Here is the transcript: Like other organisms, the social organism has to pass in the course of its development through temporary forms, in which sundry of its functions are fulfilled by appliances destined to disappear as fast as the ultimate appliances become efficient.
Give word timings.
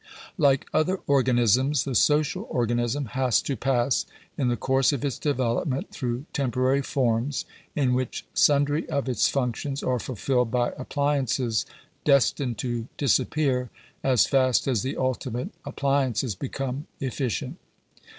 Like 0.39 0.65
other 0.73 0.99
organisms, 1.05 1.83
the 1.83 1.93
social 1.93 2.47
organism 2.49 3.05
has 3.13 3.39
to 3.43 3.55
pass 3.55 4.07
in 4.35 4.47
the 4.47 4.57
course 4.57 4.91
of 4.91 5.05
its 5.05 5.19
development 5.19 5.91
through 5.91 6.25
temporary 6.33 6.81
forms, 6.81 7.45
in 7.75 7.93
which 7.93 8.25
sundry 8.33 8.89
of 8.89 9.07
its 9.07 9.27
functions 9.29 9.83
are 9.83 9.99
fulfilled 9.99 10.49
by 10.49 10.71
appliances 10.75 11.67
destined 12.03 12.57
to 12.57 12.87
disappear 12.97 13.69
as 14.03 14.25
fast 14.25 14.67
as 14.67 14.81
the 14.81 14.97
ultimate 14.97 15.51
appliances 15.65 16.33
become 16.33 16.87
efficient. 16.99 17.59